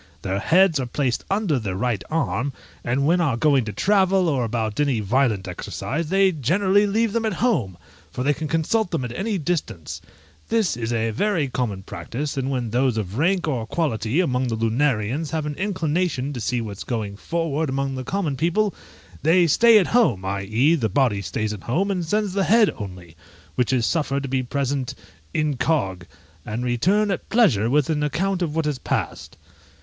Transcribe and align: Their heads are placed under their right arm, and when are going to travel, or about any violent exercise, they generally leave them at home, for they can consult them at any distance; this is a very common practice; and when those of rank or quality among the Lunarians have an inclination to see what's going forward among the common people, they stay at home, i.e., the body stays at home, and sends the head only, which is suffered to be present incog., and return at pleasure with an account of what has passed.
Their 0.23 0.39
heads 0.39 0.79
are 0.79 0.87
placed 0.87 1.23
under 1.29 1.59
their 1.59 1.75
right 1.75 2.03
arm, 2.09 2.53
and 2.83 3.05
when 3.05 3.21
are 3.21 3.37
going 3.37 3.65
to 3.65 3.71
travel, 3.71 4.27
or 4.27 4.43
about 4.43 4.79
any 4.79 4.99
violent 4.99 5.47
exercise, 5.47 6.09
they 6.09 6.31
generally 6.31 6.87
leave 6.87 7.13
them 7.13 7.23
at 7.23 7.35
home, 7.35 7.77
for 8.09 8.23
they 8.23 8.33
can 8.33 8.47
consult 8.47 8.89
them 8.89 9.05
at 9.05 9.15
any 9.15 9.37
distance; 9.37 10.01
this 10.49 10.75
is 10.75 10.91
a 10.91 11.11
very 11.11 11.47
common 11.49 11.83
practice; 11.83 12.35
and 12.35 12.49
when 12.49 12.71
those 12.71 12.97
of 12.97 13.19
rank 13.19 13.47
or 13.47 13.67
quality 13.67 14.19
among 14.19 14.47
the 14.47 14.55
Lunarians 14.55 15.29
have 15.29 15.45
an 15.45 15.53
inclination 15.53 16.33
to 16.33 16.41
see 16.41 16.61
what's 16.61 16.83
going 16.83 17.15
forward 17.15 17.69
among 17.69 17.93
the 17.93 18.03
common 18.03 18.35
people, 18.35 18.73
they 19.21 19.45
stay 19.45 19.77
at 19.77 19.85
home, 19.85 20.25
i.e., 20.25 20.73
the 20.73 20.89
body 20.89 21.21
stays 21.21 21.53
at 21.53 21.61
home, 21.61 21.91
and 21.91 22.05
sends 22.05 22.33
the 22.33 22.45
head 22.45 22.73
only, 22.75 23.15
which 23.53 23.71
is 23.71 23.85
suffered 23.85 24.23
to 24.23 24.27
be 24.29 24.41
present 24.41 24.95
incog., 25.35 26.07
and 26.43 26.65
return 26.65 27.11
at 27.11 27.29
pleasure 27.29 27.69
with 27.69 27.87
an 27.91 28.01
account 28.01 28.41
of 28.41 28.55
what 28.55 28.65
has 28.65 28.79
passed. 28.79 29.37